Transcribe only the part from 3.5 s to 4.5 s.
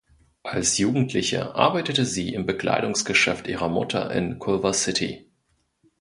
Mutter in